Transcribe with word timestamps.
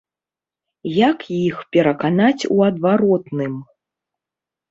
Як 1.09 1.19
іх 1.41 1.59
пераканаць 1.75 2.47
у 2.55 2.59
адваротным? 2.69 3.53